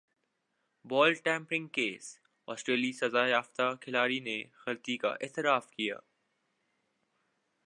[0.85, 2.17] بال tampering case
[2.47, 5.95] سٹریلوی سزا یافتہ کھلاڑیوں نےغلطی کا اعتراف کر لیا